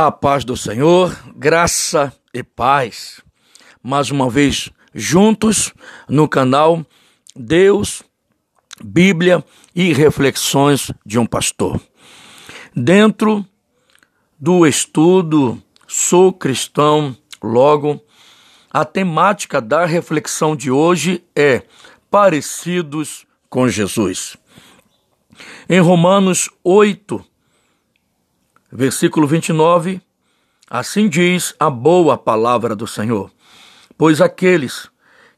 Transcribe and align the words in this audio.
A 0.00 0.12
paz 0.12 0.44
do 0.44 0.56
Senhor, 0.56 1.12
graça 1.34 2.14
e 2.32 2.40
paz. 2.40 3.20
Mais 3.82 4.12
uma 4.12 4.30
vez 4.30 4.70
juntos 4.94 5.74
no 6.08 6.28
canal 6.28 6.86
Deus, 7.34 8.04
Bíblia 8.80 9.44
e 9.74 9.92
Reflexões 9.92 10.92
de 11.04 11.18
um 11.18 11.26
Pastor. 11.26 11.80
Dentro 12.76 13.44
do 14.38 14.64
estudo 14.64 15.60
Sou 15.88 16.32
Cristão, 16.32 17.16
logo, 17.42 18.00
a 18.70 18.84
temática 18.84 19.60
da 19.60 19.84
reflexão 19.84 20.54
de 20.54 20.70
hoje 20.70 21.24
é 21.34 21.64
Parecidos 22.08 23.26
com 23.50 23.68
Jesus. 23.68 24.36
Em 25.68 25.80
Romanos 25.80 26.48
8, 26.62 27.27
Versículo 28.70 29.26
29, 29.26 29.98
assim 30.68 31.08
diz 31.08 31.54
a 31.58 31.70
boa 31.70 32.18
palavra 32.18 32.76
do 32.76 32.86
Senhor: 32.86 33.30
Pois 33.96 34.20
aqueles 34.20 34.90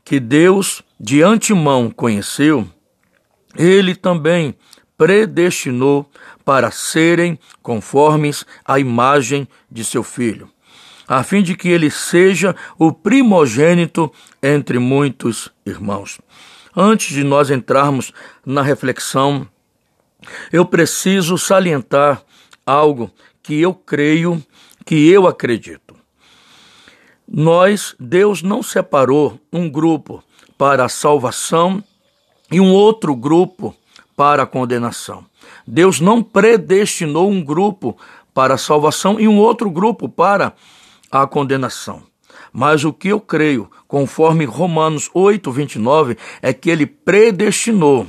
que 0.05 0.19
Deus 0.19 0.83
de 0.99 1.23
antemão 1.23 1.91
conheceu, 1.91 2.69
ele 3.57 3.95
também 3.95 4.57
predestinou 4.99 6.11
para 6.45 6.73
serem 6.73 7.39
conformes 7.63 8.45
à 8.65 8.81
imagem 8.81 9.47
de 9.71 9.85
seu 9.85 10.03
filho, 10.03 10.51
a 11.07 11.23
fim 11.23 11.41
de 11.41 11.57
que 11.57 11.69
ele 11.69 11.89
seja 11.89 12.57
o 12.77 12.93
primogênito 12.93 14.13
entre 14.43 14.81
muitos 14.81 15.51
irmãos. 15.65 16.21
Antes 16.77 17.15
de 17.15 17.23
nós 17.23 17.49
entrarmos 17.49 18.13
na 18.45 18.63
reflexão, 18.63 19.49
eu 20.53 20.67
preciso 20.67 21.39
salientar 21.39 22.23
algo 22.71 23.11
que 23.43 23.61
eu 23.61 23.75
creio, 23.75 24.43
que 24.85 25.09
eu 25.09 25.27
acredito. 25.27 25.97
Nós, 27.27 27.95
Deus 27.99 28.43
não 28.43 28.63
separou 28.63 29.39
um 29.53 29.69
grupo 29.69 30.23
para 30.57 30.85
a 30.85 30.89
salvação 30.89 31.83
e 32.51 32.61
um 32.61 32.73
outro 32.73 33.15
grupo 33.15 33.75
para 34.17 34.43
a 34.43 34.47
condenação. 34.47 35.25
Deus 35.67 36.01
não 36.01 36.23
predestinou 36.23 37.31
um 37.31 37.43
grupo 37.43 37.97
para 38.35 38.55
a 38.55 38.59
salvação 38.59 39.19
e 39.19 39.27
um 39.27 39.39
outro 39.39 39.71
grupo 39.71 40.09
para 40.09 40.53
a 41.11 41.27
condenação. 41.27 42.03
Mas 42.53 42.85
o 42.85 42.93
que 42.93 43.09
eu 43.09 43.21
creio, 43.21 43.71
conforme 43.87 44.45
Romanos 44.45 45.09
8, 45.15 45.51
29, 45.51 46.17
é 46.43 46.53
que 46.53 46.69
ele 46.69 46.87
predestinou 46.87 48.07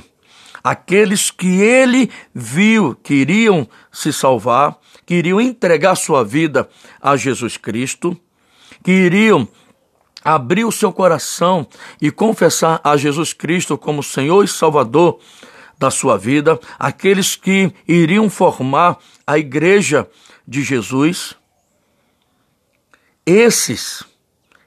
aqueles 0.62 1.30
que 1.30 1.60
ele 1.60 2.10
viu 2.34 2.94
que 3.02 3.14
iriam 3.14 3.68
se 3.90 4.12
salvar, 4.12 4.78
que 5.04 5.14
iriam 5.14 5.40
entregar 5.40 5.96
sua 5.96 6.24
vida 6.24 6.68
a 7.00 7.16
Jesus 7.16 7.56
Cristo, 7.56 8.18
que 8.82 8.92
iriam 8.92 9.48
abrir 10.24 10.64
o 10.64 10.72
seu 10.72 10.92
coração 10.92 11.66
e 12.00 12.10
confessar 12.10 12.80
a 12.84 12.96
Jesus 12.96 13.32
Cristo 13.32 13.76
como 13.76 14.02
Senhor 14.02 14.44
e 14.44 14.48
Salvador 14.48 15.18
da 15.78 15.90
sua 15.90 16.16
vida, 16.16 16.60
aqueles 16.78 17.34
que 17.34 17.72
iriam 17.88 18.30
formar 18.30 18.98
a 19.26 19.36
igreja 19.36 20.08
de 20.46 20.62
Jesus, 20.62 21.34
esses 23.26 24.04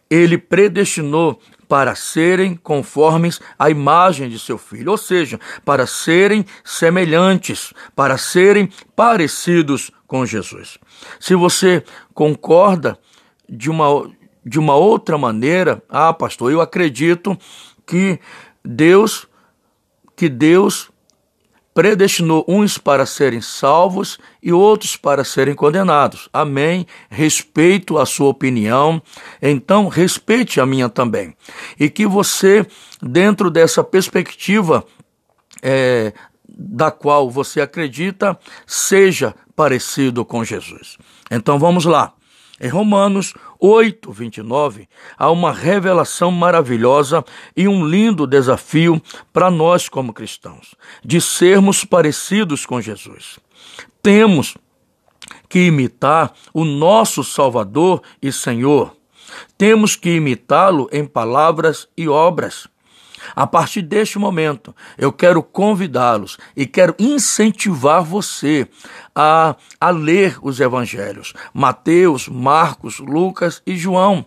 ele 0.09 0.37
predestinou 0.37 1.39
para 1.67 1.95
serem 1.95 2.55
conformes 2.55 3.39
à 3.58 3.69
imagem 3.69 4.30
de 4.30 4.39
seu 4.39 4.58
filho, 4.58 4.91
ou 4.91 4.97
seja, 4.97 5.39
para 5.63 5.88
serem 5.88 6.45
semelhantes, 6.63 7.73
para 7.95 8.17
serem 8.17 8.69
parecidos 8.95 9.92
com 10.08 10.26
Jesus. 10.26 10.77
Se 11.20 11.36
você 11.36 11.83
concorda 12.14 12.98
de 13.49 13.70
uma, 13.70 14.09
de 14.45 14.59
uma 14.59 14.76
outra 14.76 15.17
maneira, 15.17 15.81
ah, 15.89 16.14
pastor, 16.14 16.52
eu 16.52 16.61
acredito 16.61 17.37
que 17.86 18.20
Deus 18.64 19.27
que 20.15 20.30
Deus 20.30 20.89
predestinou 21.75 22.45
uns 22.47 22.77
para 22.77 23.05
serem 23.05 23.41
salvos 23.41 24.17
e 24.41 24.53
outros 24.53 24.95
para 24.95 25.25
serem 25.25 25.53
condenados. 25.53 26.30
Amém. 26.31 26.87
Respeito 27.09 27.97
a 27.97 28.05
sua 28.05 28.30
opinião, 28.30 29.02
então 29.41 29.89
respeite 29.89 30.61
a 30.61 30.65
minha 30.65 30.87
também. 30.87 31.35
E 31.77 31.89
que 31.89 32.08
você, 32.08 32.65
dentro 33.02 33.52
dessa 33.52 33.83
perspectiva 33.83 34.85
é, 35.61 36.14
da 36.47 36.89
qual 36.89 37.30
você 37.30 37.59
acredita, 37.59 38.39
seja 38.65 39.35
parecido 39.53 40.23
com 40.23 40.45
Jesus. 40.45 40.97
Então 41.30 41.59
vamos 41.59 41.83
lá. 41.83 42.14
Em 42.61 42.69
Romanos 42.69 43.33
8, 43.60 44.11
29, 44.11 44.88
há 45.17 45.32
uma 45.32 45.52
revelação 45.52 46.32
maravilhosa 46.32 47.23
e 47.55 47.67
um 47.67 47.86
lindo 47.86 48.27
desafio 48.27 49.02
para 49.32 49.49
nós 49.49 49.89
como 49.89 50.14
cristãos, 50.14 50.76
de 51.04 51.20
sermos 51.21 51.83
parecidos 51.83 52.65
com 52.65 52.82
Jesus. 52.82 53.39
Temos 54.02 54.55
que 55.49 55.67
imitar 55.67 56.33
o 56.54 56.64
nosso 56.64 57.23
Salvador 57.23 58.02
e 58.21 58.32
Senhor. 58.32 58.95
Temos 59.58 59.95
que 59.95 60.15
imitá-lo 60.15 60.88
em 60.92 61.05
palavras 61.05 61.88
e 61.98 62.08
obras. 62.08 62.67
A 63.36 63.47
partir 63.47 63.81
deste 63.81 64.19
momento, 64.19 64.75
eu 64.97 65.13
quero 65.13 65.41
convidá-los 65.41 66.37
e 66.55 66.65
quero 66.65 66.95
incentivar 66.99 68.03
você 68.03 68.67
a, 69.15 69.55
a 69.80 69.89
ler 69.89 70.37
os 70.41 70.59
evangelhos, 70.59 71.33
Mateus, 71.53 72.27
Marcos, 72.27 72.99
Lucas 72.99 73.61
e 73.65 73.77
João, 73.77 74.25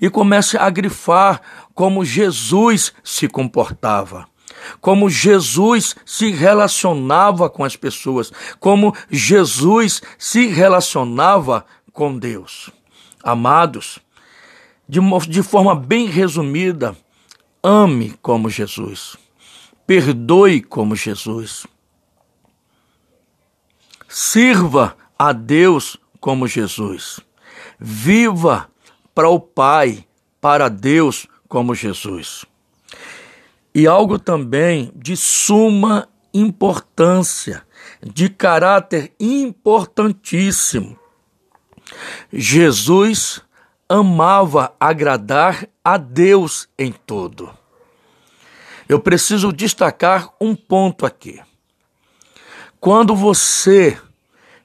e 0.00 0.08
comece 0.08 0.56
a 0.56 0.70
grifar 0.70 1.42
como 1.74 2.04
Jesus 2.04 2.92
se 3.04 3.28
comportava. 3.28 4.28
Como 4.80 5.08
Jesus 5.08 5.96
se 6.04 6.30
relacionava 6.30 7.48
com 7.48 7.64
as 7.64 7.76
pessoas, 7.76 8.30
como 8.58 8.94
Jesus 9.10 10.02
se 10.18 10.46
relacionava 10.48 11.64
com 11.92 12.16
Deus. 12.16 12.70
Amados, 13.22 13.98
de, 14.88 15.00
de 15.28 15.42
forma 15.42 15.74
bem 15.74 16.06
resumida, 16.06 16.96
Ame 17.62 18.14
como 18.22 18.48
Jesus. 18.48 19.16
Perdoe 19.86 20.62
como 20.62 20.94
Jesus. 20.96 21.66
Sirva 24.08 24.96
a 25.18 25.32
Deus 25.32 25.98
como 26.20 26.46
Jesus. 26.46 27.20
Viva 27.78 28.70
para 29.14 29.28
o 29.28 29.38
Pai, 29.38 30.06
para 30.40 30.68
Deus 30.68 31.26
como 31.48 31.74
Jesus. 31.74 32.46
E 33.74 33.86
algo 33.86 34.18
também 34.18 34.90
de 34.96 35.16
suma 35.16 36.08
importância, 36.32 37.66
de 38.02 38.28
caráter 38.28 39.12
importantíssimo. 39.20 40.98
Jesus 42.32 43.42
amava 43.90 44.72
agradar 44.78 45.66
a 45.84 45.96
Deus 45.96 46.68
em 46.78 46.92
tudo. 46.92 47.50
Eu 48.88 49.00
preciso 49.00 49.52
destacar 49.52 50.30
um 50.40 50.54
ponto 50.54 51.04
aqui. 51.04 51.40
Quando 52.78 53.16
você 53.16 53.98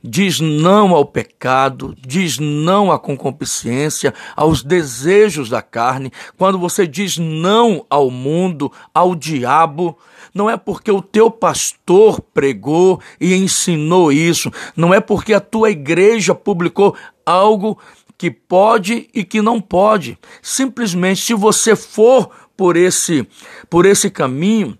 diz 0.03 0.39
não 0.39 0.93
ao 0.93 1.03
pecado, 1.03 1.95
diz 1.99 2.37
não 2.37 2.91
à 2.91 2.99
concupiscência, 2.99 4.13
aos 4.35 4.61
desejos 4.61 5.49
da 5.49 5.63
carne, 5.63 6.11
quando 6.37 6.59
você 6.59 6.85
diz 6.85 7.17
não 7.17 7.83
ao 7.89 8.11
mundo, 8.11 8.71
ao 8.93 9.15
diabo, 9.15 9.97
não 10.35 10.47
é 10.47 10.55
porque 10.55 10.91
o 10.91 11.01
teu 11.01 11.31
pastor 11.31 12.21
pregou 12.21 13.01
e 13.19 13.33
ensinou 13.33 14.11
isso, 14.11 14.51
não 14.75 14.93
é 14.93 14.99
porque 14.99 15.33
a 15.33 15.39
tua 15.39 15.71
igreja 15.71 16.35
publicou 16.35 16.95
algo 17.25 17.79
que 18.17 18.31
pode 18.31 19.09
e 19.13 19.23
que 19.23 19.41
não 19.41 19.59
pode. 19.59 20.17
Simplesmente, 20.41 21.21
se 21.21 21.33
você 21.33 21.75
for 21.75 22.29
por 22.55 22.77
esse, 22.77 23.27
por 23.69 23.85
esse 23.85 24.09
caminho, 24.09 24.77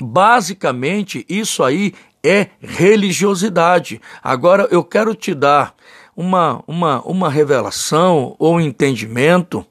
basicamente 0.00 1.24
isso 1.28 1.62
aí 1.62 1.94
é 2.22 2.48
religiosidade. 2.60 4.00
Agora 4.22 4.68
eu 4.70 4.84
quero 4.84 5.14
te 5.14 5.34
dar 5.34 5.74
uma, 6.16 6.62
uma, 6.66 7.00
uma 7.02 7.30
revelação 7.30 8.34
ou 8.38 8.60
entendimento. 8.60 9.64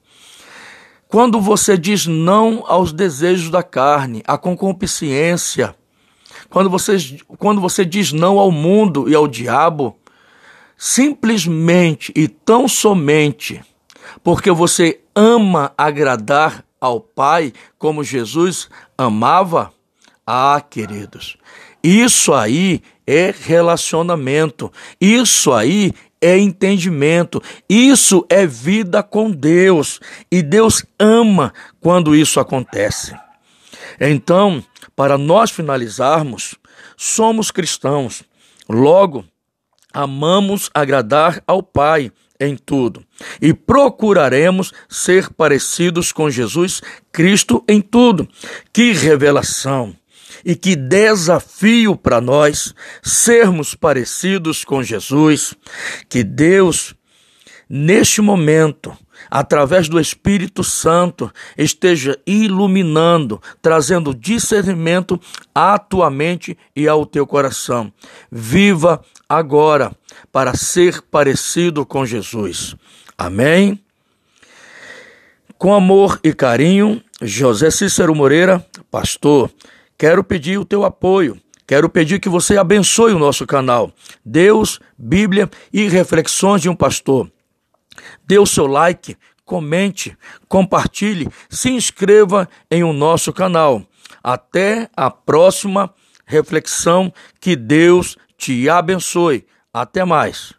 Quando 1.07 1.39
você 1.39 1.77
diz 1.77 2.05
não 2.05 2.63
aos 2.67 2.91
desejos 2.91 3.49
da 3.49 3.63
carne, 3.63 4.23
à 4.25 4.37
concupiscência, 4.37 5.75
quando 6.49 6.69
você, 6.69 6.97
quando 7.37 7.61
você 7.61 7.83
diz 7.85 8.11
não 8.11 8.39
ao 8.39 8.51
mundo 8.51 9.09
e 9.09 9.15
ao 9.15 9.27
diabo, 9.27 9.97
simplesmente 10.77 12.13
e 12.15 12.27
tão 12.27 12.67
somente 12.67 13.61
porque 14.23 14.51
você 14.51 14.99
ama 15.15 15.73
agradar 15.77 16.63
ao 16.79 16.99
Pai 16.99 17.53
como 17.77 18.03
Jesus 18.03 18.69
amava? 18.97 19.73
Ah, 20.25 20.61
queridos, 20.61 21.37
isso 21.83 22.33
aí 22.33 22.81
é 23.05 23.33
relacionamento, 23.35 24.71
isso 24.99 25.53
aí 25.53 25.93
é 26.19 26.37
entendimento, 26.37 27.41
isso 27.69 28.25
é 28.29 28.45
vida 28.45 29.01
com 29.01 29.31
Deus 29.31 29.99
e 30.31 30.41
Deus 30.41 30.85
ama 30.99 31.53
quando 31.79 32.15
isso 32.15 32.39
acontece. 32.39 33.15
Então, 33.99 34.63
para 34.95 35.17
nós 35.17 35.49
finalizarmos, 35.49 36.55
somos 36.97 37.51
cristãos, 37.51 38.23
logo 38.67 39.23
amamos 39.97 40.69
agradar 40.75 41.41
ao 41.47 41.63
Pai 41.63 42.11
em 42.39 42.55
tudo 42.55 43.03
e 43.41 43.51
procuraremos 43.51 44.71
ser 44.87 45.31
parecidos 45.33 46.11
com 46.11 46.29
Jesus 46.29 46.83
Cristo 47.11 47.63
em 47.67 47.81
tudo. 47.81 48.29
Que 48.71 48.91
revelação! 48.93 49.95
E 50.45 50.55
que 50.55 50.75
desafio 50.75 51.95
para 51.95 52.21
nós 52.21 52.75
sermos 53.01 53.73
parecidos 53.73 54.63
com 54.63 54.83
Jesus. 54.83 55.55
Que 56.07 56.23
Deus, 56.23 56.93
neste 57.67 58.21
momento, 58.21 58.95
através 59.29 59.87
do 59.87 59.99
Espírito 59.99 60.63
Santo, 60.63 61.31
esteja 61.57 62.17
iluminando, 62.25 63.41
trazendo 63.61 64.13
discernimento 64.13 65.19
à 65.53 65.77
tua 65.77 66.09
mente 66.09 66.57
e 66.75 66.87
ao 66.87 67.05
teu 67.05 67.25
coração. 67.25 67.91
Viva 68.31 69.01
agora 69.27 69.91
para 70.31 70.55
ser 70.55 71.01
parecido 71.01 71.85
com 71.85 72.05
Jesus. 72.05 72.75
Amém? 73.17 73.79
Com 75.57 75.73
amor 75.73 76.19
e 76.23 76.33
carinho, 76.33 77.01
José 77.21 77.71
Cícero 77.71 78.13
Moreira, 78.13 78.63
pastor, 78.91 79.49
quero 79.97 80.23
pedir 80.23 80.59
o 80.59 80.65
teu 80.65 80.83
apoio. 80.83 81.39
Quero 81.67 81.89
pedir 81.89 82.21
que 82.21 82.29
você 82.29 82.57
abençoe 82.57 83.11
o 83.11 83.19
nosso 83.19 83.45
canal. 83.45 83.91
Deus, 84.23 84.79
Bíblia 84.97 85.49
e 85.73 85.89
Reflexões 85.89 86.61
de 86.61 86.69
um 86.69 86.75
Pastor. 86.75 87.29
Dê 88.25 88.39
o 88.39 88.45
seu 88.45 88.67
like, 88.67 89.17
comente, 89.45 90.17
compartilhe, 90.47 91.29
se 91.49 91.69
inscreva 91.69 92.47
em 92.69 92.83
o 92.83 92.93
nosso 92.93 93.31
canal. 93.31 93.81
Até 94.23 94.89
a 94.95 95.09
próxima 95.09 95.93
reflexão. 96.25 97.11
Que 97.39 97.55
Deus 97.55 98.17
te 98.37 98.69
abençoe. 98.69 99.45
Até 99.73 100.03
mais. 100.03 100.56